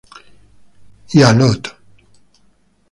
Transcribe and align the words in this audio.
Y 1.13 1.21
a 1.21 1.31
Lot. 1.31 1.71